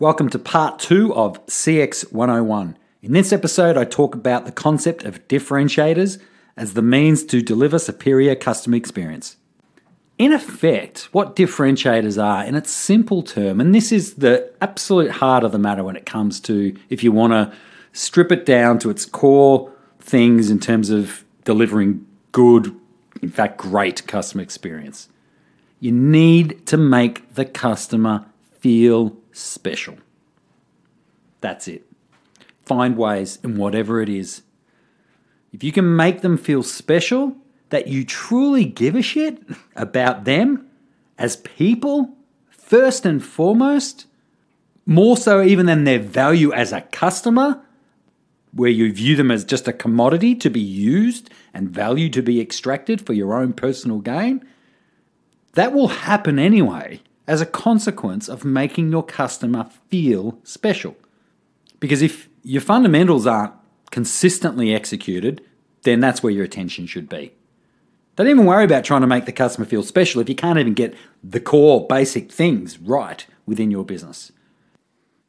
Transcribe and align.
Welcome 0.00 0.28
to 0.30 0.40
part 0.40 0.80
two 0.80 1.14
of 1.14 1.46
CX 1.46 2.12
101. 2.12 2.76
In 3.00 3.12
this 3.12 3.32
episode, 3.32 3.76
I 3.76 3.84
talk 3.84 4.16
about 4.16 4.44
the 4.44 4.50
concept 4.50 5.04
of 5.04 5.26
differentiators 5.28 6.20
as 6.56 6.74
the 6.74 6.82
means 6.82 7.22
to 7.26 7.40
deliver 7.40 7.78
superior 7.78 8.34
customer 8.34 8.76
experience. 8.76 9.36
In 10.18 10.32
effect, 10.32 11.10
what 11.12 11.36
differentiators 11.36 12.20
are, 12.20 12.44
in 12.44 12.56
its 12.56 12.72
simple 12.72 13.22
term, 13.22 13.60
and 13.60 13.72
this 13.72 13.92
is 13.92 14.14
the 14.14 14.52
absolute 14.60 15.12
heart 15.12 15.44
of 15.44 15.52
the 15.52 15.60
matter 15.60 15.84
when 15.84 15.94
it 15.94 16.06
comes 16.06 16.40
to 16.40 16.76
if 16.90 17.04
you 17.04 17.12
want 17.12 17.32
to 17.32 17.56
strip 17.92 18.32
it 18.32 18.44
down 18.44 18.80
to 18.80 18.90
its 18.90 19.04
core 19.04 19.72
things 20.00 20.50
in 20.50 20.58
terms 20.58 20.90
of 20.90 21.24
delivering 21.44 22.04
good, 22.32 22.74
in 23.22 23.30
fact, 23.30 23.58
great 23.58 24.04
customer 24.08 24.42
experience. 24.42 25.08
You 25.78 25.92
need 25.92 26.66
to 26.66 26.76
make 26.76 27.32
the 27.34 27.44
customer 27.44 28.26
feel 28.58 29.16
special. 29.34 29.96
That's 31.40 31.68
it. 31.68 31.84
Find 32.64 32.96
ways 32.96 33.38
in 33.42 33.58
whatever 33.58 34.00
it 34.00 34.08
is. 34.08 34.42
If 35.52 35.62
you 35.62 35.72
can 35.72 35.94
make 35.94 36.22
them 36.22 36.38
feel 36.38 36.62
special, 36.62 37.36
that 37.68 37.86
you 37.86 38.04
truly 38.04 38.64
give 38.64 38.94
a 38.94 39.02
shit 39.02 39.42
about 39.76 40.24
them 40.24 40.66
as 41.18 41.36
people, 41.36 42.16
first 42.48 43.04
and 43.04 43.22
foremost, 43.22 44.06
more 44.86 45.16
so 45.16 45.42
even 45.42 45.66
than 45.66 45.84
their 45.84 45.98
value 45.98 46.52
as 46.52 46.72
a 46.72 46.80
customer, 46.80 47.60
where 48.52 48.70
you 48.70 48.92
view 48.92 49.16
them 49.16 49.30
as 49.30 49.44
just 49.44 49.68
a 49.68 49.72
commodity 49.72 50.34
to 50.36 50.48
be 50.48 50.60
used 50.60 51.28
and 51.52 51.70
value 51.70 52.08
to 52.10 52.22
be 52.22 52.40
extracted 52.40 53.04
for 53.04 53.12
your 53.12 53.34
own 53.34 53.52
personal 53.52 53.98
gain, 53.98 54.44
that 55.54 55.72
will 55.72 55.88
happen 55.88 56.38
anyway 56.38 57.00
as 57.26 57.40
a 57.40 57.46
consequence 57.46 58.28
of 58.28 58.44
making 58.44 58.90
your 58.90 59.02
customer 59.02 59.68
feel 59.88 60.38
special. 60.44 60.96
Because 61.80 62.02
if 62.02 62.28
your 62.42 62.60
fundamentals 62.60 63.26
aren't 63.26 63.54
consistently 63.90 64.74
executed, 64.74 65.42
then 65.82 66.00
that's 66.00 66.22
where 66.22 66.32
your 66.32 66.44
attention 66.44 66.86
should 66.86 67.08
be. 67.08 67.32
Don't 68.16 68.28
even 68.28 68.46
worry 68.46 68.64
about 68.64 68.84
trying 68.84 69.00
to 69.00 69.06
make 69.06 69.24
the 69.24 69.32
customer 69.32 69.66
feel 69.66 69.82
special 69.82 70.20
if 70.20 70.28
you 70.28 70.34
can't 70.34 70.58
even 70.58 70.74
get 70.74 70.94
the 71.22 71.40
core 71.40 71.86
basic 71.86 72.30
things 72.30 72.78
right 72.78 73.26
within 73.46 73.70
your 73.70 73.84
business. 73.84 74.30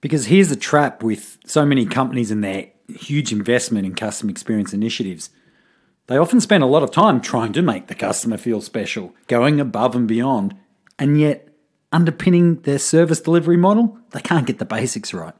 Because 0.00 0.26
here's 0.26 0.50
the 0.50 0.56
trap 0.56 1.02
with 1.02 1.38
so 1.46 1.64
many 1.64 1.86
companies 1.86 2.30
and 2.30 2.44
their 2.44 2.68
huge 2.88 3.32
investment 3.32 3.86
in 3.86 3.94
customer 3.94 4.30
experience 4.30 4.74
initiatives. 4.74 5.30
They 6.08 6.18
often 6.18 6.42
spend 6.42 6.62
a 6.62 6.66
lot 6.66 6.82
of 6.82 6.90
time 6.90 7.22
trying 7.22 7.54
to 7.54 7.62
make 7.62 7.86
the 7.86 7.94
customer 7.94 8.36
feel 8.36 8.60
special, 8.60 9.14
going 9.28 9.60
above 9.60 9.96
and 9.96 10.06
beyond, 10.06 10.54
and 10.98 11.18
yet 11.18 11.48
underpinning 11.94 12.56
their 12.62 12.78
service 12.78 13.20
delivery 13.20 13.56
model, 13.56 13.96
they 14.10 14.20
can't 14.20 14.46
get 14.46 14.58
the 14.58 14.64
basics 14.64 15.14
right. 15.14 15.34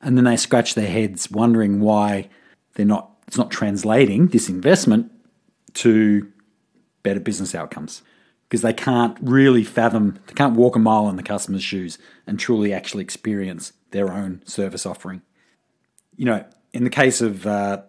And 0.00 0.16
then 0.16 0.24
they 0.24 0.36
scratch 0.36 0.74
their 0.74 0.88
heads 0.88 1.30
wondering 1.30 1.80
why 1.80 2.30
they're 2.74 2.86
not 2.86 3.10
it's 3.26 3.36
not 3.36 3.50
translating 3.50 4.28
this 4.28 4.48
investment 4.48 5.12
to 5.74 6.32
better 7.02 7.20
business 7.20 7.54
outcomes 7.54 8.00
because 8.48 8.62
they 8.62 8.72
can't 8.72 9.18
really 9.20 9.62
fathom, 9.62 10.18
they 10.26 10.32
can't 10.32 10.56
walk 10.56 10.76
a 10.76 10.78
mile 10.78 11.10
in 11.10 11.16
the 11.16 11.22
customer's 11.22 11.62
shoes 11.62 11.98
and 12.26 12.40
truly 12.40 12.72
actually 12.72 13.02
experience 13.02 13.74
their 13.90 14.10
own 14.10 14.40
service 14.46 14.86
offering. 14.86 15.20
You 16.16 16.24
know, 16.24 16.44
in 16.72 16.84
the 16.84 16.90
case 16.90 17.20
of 17.20 17.46
uh, 17.46 17.82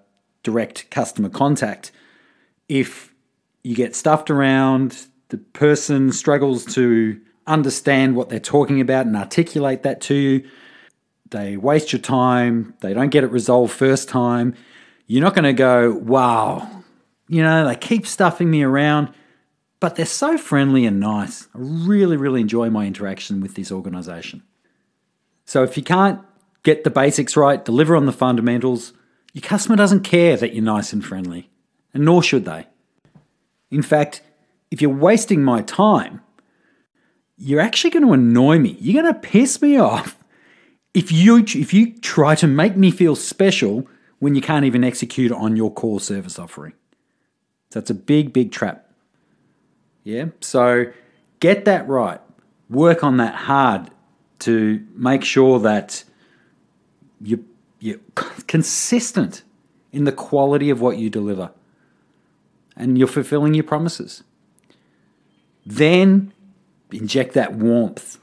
direct 0.44 0.90
customer 0.90 1.30
contact, 1.30 1.94
if 2.68 3.14
you 3.64 3.76
get 3.76 3.96
stuffed 3.96 4.30
around, 4.30 5.06
the 5.30 5.38
person 5.38 6.12
struggles 6.12 6.66
to 6.74 7.22
understand 7.50 8.16
what 8.16 8.30
they're 8.30 8.40
talking 8.40 8.80
about 8.80 9.06
and 9.06 9.16
articulate 9.16 9.84
that 9.84 10.02
to 10.02 10.16
you. 10.16 10.50
They 11.32 11.58
waste 11.58 11.92
your 11.92 12.02
time, 12.02 12.74
they 12.80 12.94
don't 12.94 13.10
get 13.10 13.24
it 13.24 13.32
resolved 13.32 13.74
first 13.74 14.10
time. 14.10 14.56
You're 15.08 15.24
not 15.24 15.36
going 15.36 15.44
to 15.44 15.54
go, 15.54 15.92
wow, 15.92 16.84
you 17.28 17.44
know, 17.44 17.68
they 17.68 17.76
keep 17.76 18.08
stuffing 18.08 18.50
me 18.50 18.64
around, 18.64 19.14
but 19.80 19.96
they're 19.96 20.06
so 20.06 20.38
friendly 20.38 20.86
and 20.86 21.00
nice. 21.00 21.48
I 21.54 21.58
really, 21.60 22.18
really 22.18 22.42
enjoy 22.42 22.70
my 22.70 22.86
interaction 22.86 23.42
with 23.42 23.56
this 23.56 23.72
organization. 23.72 24.44
So 25.46 25.64
if 25.64 25.78
you 25.78 25.84
can't 25.84 26.22
get 26.64 26.84
the 26.84 26.90
basics 26.90 27.36
right, 27.36 27.64
deliver 27.64 27.96
on 27.96 28.06
the 28.06 28.12
fundamentals, 28.12 28.94
your 29.34 29.42
customer 29.42 29.76
doesn't 29.76 30.04
care 30.04 30.38
that 30.38 30.54
you're 30.54 30.64
nice 30.64 30.94
and 30.94 31.06
friendly, 31.06 31.50
and 31.94 32.06
nor 32.06 32.22
should 32.22 32.46
they. 32.46 32.68
In 33.72 33.82
fact, 33.82 34.22
if 34.72 34.82
you're 34.82 34.92
wasting 34.92 35.44
my 35.44 35.62
time, 35.62 36.22
you're 37.40 37.62
actually 37.62 37.90
going 37.90 38.06
to 38.06 38.14
annoy 38.14 38.60
me. 38.60 38.78
You're 38.80 39.02
going 39.02 39.14
to 39.14 39.20
piss 39.20 39.62
me 39.62 39.78
off 39.78 40.18
if 40.94 41.12
you 41.12 41.38
if 41.38 41.74
you 41.74 41.94
try 42.00 42.36
to 42.36 42.48
make 42.48 42.76
me 42.76 42.92
feel 42.92 43.16
special 43.16 43.88
when 44.20 44.36
you 44.36 44.42
can't 44.42 44.66
even 44.66 44.84
execute 44.84 45.32
on 45.32 45.56
your 45.56 45.72
core 45.72 46.02
service 46.02 46.38
offering. 46.38 46.74
So 47.72 47.80
it's 47.80 47.90
a 47.90 47.96
big 47.96 48.34
big 48.34 48.52
trap. 48.52 48.90
Yeah? 50.04 50.26
So 50.42 50.92
get 51.40 51.66
that 51.66 51.88
right. 51.88 52.20
Work 52.70 53.04
on 53.04 53.18
that 53.18 53.36
hard 53.36 53.90
to 54.40 54.86
make 54.94 55.24
sure 55.24 55.60
that 55.60 56.04
you 57.22 57.46
you're 57.80 58.00
consistent 58.48 59.44
in 59.92 60.04
the 60.04 60.12
quality 60.12 60.70
of 60.70 60.82
what 60.82 60.98
you 60.98 61.10
deliver 61.10 61.52
and 62.76 62.98
you're 62.98 63.08
fulfilling 63.08 63.54
your 63.54 63.64
promises. 63.64 64.24
Then 65.66 66.34
inject 66.92 67.34
that 67.34 67.54
warmth, 67.54 68.18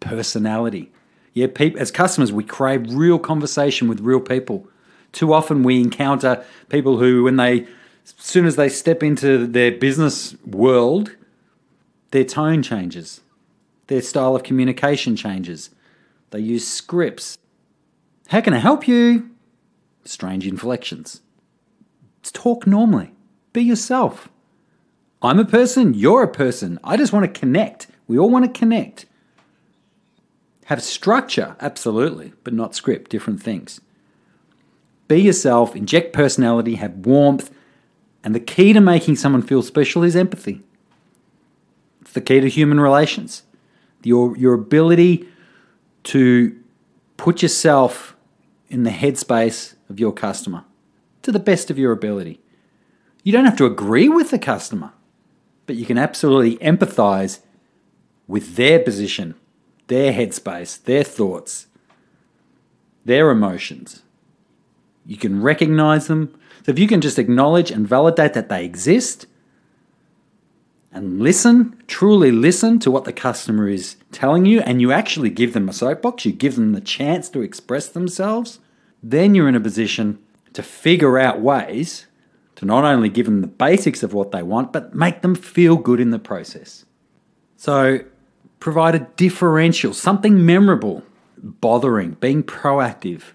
personality. 0.00 0.90
Yeah, 1.34 1.46
people, 1.46 1.80
as 1.80 1.90
customers, 1.90 2.32
we 2.32 2.44
crave 2.44 2.92
real 2.92 3.18
conversation 3.18 3.88
with 3.88 4.00
real 4.00 4.20
people. 4.20 4.66
Too 5.12 5.32
often 5.32 5.62
we 5.62 5.80
encounter 5.80 6.44
people 6.68 6.98
who, 6.98 7.24
when 7.24 7.36
they, 7.36 7.62
as 7.62 8.14
soon 8.18 8.46
as 8.46 8.56
they 8.56 8.68
step 8.68 9.02
into 9.02 9.46
their 9.46 9.72
business 9.72 10.36
world, 10.44 11.16
their 12.10 12.24
tone 12.24 12.62
changes, 12.62 13.20
their 13.86 14.02
style 14.02 14.36
of 14.36 14.42
communication 14.42 15.16
changes. 15.16 15.70
They 16.30 16.40
use 16.40 16.66
scripts. 16.66 17.36
How 18.28 18.40
can 18.40 18.54
I 18.54 18.58
help 18.58 18.88
you? 18.88 19.30
Strange 20.04 20.46
inflections. 20.46 21.20
Talk 22.22 22.66
normally. 22.66 23.12
Be 23.52 23.62
yourself. 23.62 24.28
I'm 25.20 25.38
a 25.38 25.44
person, 25.44 25.94
you're 25.94 26.22
a 26.22 26.28
person. 26.28 26.78
I 26.82 26.96
just 26.96 27.12
want 27.12 27.32
to 27.32 27.40
connect. 27.40 27.86
We 28.06 28.18
all 28.18 28.30
want 28.30 28.44
to 28.44 28.58
connect. 28.58 29.06
Have 30.66 30.82
structure, 30.82 31.56
absolutely, 31.60 32.32
but 32.44 32.54
not 32.54 32.74
script, 32.74 33.10
different 33.10 33.42
things. 33.42 33.80
Be 35.08 35.20
yourself, 35.20 35.76
inject 35.76 36.12
personality, 36.12 36.76
have 36.76 36.94
warmth, 37.06 37.50
and 38.24 38.34
the 38.34 38.40
key 38.40 38.72
to 38.72 38.80
making 38.80 39.16
someone 39.16 39.42
feel 39.42 39.62
special 39.62 40.02
is 40.02 40.16
empathy. 40.16 40.62
It's 42.00 42.12
the 42.12 42.20
key 42.20 42.40
to 42.40 42.48
human 42.48 42.80
relations. 42.80 43.42
Your, 44.04 44.36
your 44.36 44.54
ability 44.54 45.28
to 46.04 46.58
put 47.16 47.42
yourself 47.42 48.16
in 48.68 48.84
the 48.84 48.90
headspace 48.90 49.74
of 49.88 50.00
your 50.00 50.12
customer 50.12 50.64
to 51.22 51.30
the 51.30 51.38
best 51.38 51.70
of 51.70 51.78
your 51.78 51.92
ability. 51.92 52.40
You 53.22 53.32
don't 53.32 53.44
have 53.44 53.56
to 53.58 53.66
agree 53.66 54.08
with 54.08 54.30
the 54.30 54.38
customer, 54.38 54.92
but 55.66 55.76
you 55.76 55.86
can 55.86 55.98
absolutely 55.98 56.56
empathize 56.56 57.40
with 58.26 58.56
their 58.56 58.78
position, 58.78 59.34
their 59.88 60.12
headspace, 60.12 60.82
their 60.82 61.04
thoughts, 61.04 61.66
their 63.04 63.30
emotions. 63.30 64.02
You 65.04 65.16
can 65.16 65.42
recognize 65.42 66.06
them. 66.06 66.38
So 66.64 66.72
if 66.72 66.78
you 66.78 66.86
can 66.86 67.00
just 67.00 67.18
acknowledge 67.18 67.70
and 67.70 67.86
validate 67.86 68.34
that 68.34 68.48
they 68.48 68.64
exist 68.64 69.26
and 70.92 71.20
listen, 71.20 71.82
truly 71.86 72.30
listen 72.30 72.78
to 72.80 72.90
what 72.90 73.04
the 73.04 73.12
customer 73.12 73.66
is 73.66 73.96
telling 74.12 74.44
you, 74.44 74.60
and 74.60 74.80
you 74.80 74.92
actually 74.92 75.30
give 75.30 75.54
them 75.54 75.68
a 75.68 75.72
soapbox, 75.72 76.26
you 76.26 76.32
give 76.32 76.54
them 76.56 76.72
the 76.72 76.82
chance 76.82 77.30
to 77.30 77.40
express 77.40 77.88
themselves, 77.88 78.60
then 79.02 79.34
you're 79.34 79.48
in 79.48 79.54
a 79.54 79.60
position 79.60 80.18
to 80.52 80.62
figure 80.62 81.18
out 81.18 81.40
ways 81.40 82.06
to 82.56 82.66
not 82.66 82.84
only 82.84 83.08
give 83.08 83.24
them 83.24 83.40
the 83.40 83.46
basics 83.46 84.02
of 84.02 84.12
what 84.12 84.32
they 84.32 84.42
want, 84.42 84.72
but 84.72 84.94
make 84.94 85.22
them 85.22 85.34
feel 85.34 85.76
good 85.76 85.98
in 85.98 86.10
the 86.10 86.18
process. 86.18 86.84
So 87.56 88.00
provide 88.62 88.94
a 88.94 89.00
differential, 89.16 89.92
something 89.92 90.46
memorable, 90.46 91.02
bothering, 91.36 92.12
being 92.20 92.44
proactive, 92.44 93.32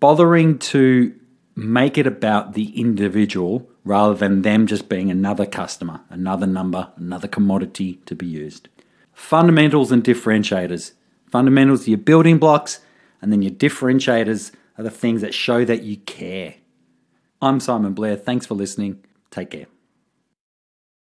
bothering 0.00 0.58
to 0.58 1.14
make 1.56 1.96
it 1.96 2.06
about 2.06 2.52
the 2.52 2.78
individual 2.78 3.66
rather 3.84 4.12
than 4.12 4.42
them 4.42 4.66
just 4.66 4.86
being 4.86 5.10
another 5.10 5.46
customer, 5.46 6.02
another 6.10 6.46
number, 6.46 6.92
another 6.96 7.26
commodity 7.26 7.94
to 8.04 8.14
be 8.14 8.26
used. 8.26 8.68
Fundamentals 9.14 9.90
and 9.90 10.04
differentiators. 10.04 10.92
Fundamentals 11.30 11.86
are 11.86 11.90
your 11.92 11.98
building 11.98 12.36
blocks, 12.36 12.80
and 13.22 13.32
then 13.32 13.40
your 13.40 13.52
differentiators 13.52 14.52
are 14.76 14.84
the 14.84 14.90
things 14.90 15.22
that 15.22 15.32
show 15.32 15.64
that 15.64 15.84
you 15.84 15.96
care. 15.96 16.56
I'm 17.40 17.60
Simon 17.60 17.94
Blair. 17.94 18.14
Thanks 18.14 18.44
for 18.44 18.54
listening. 18.54 19.02
Take 19.30 19.52
care. 19.52 19.66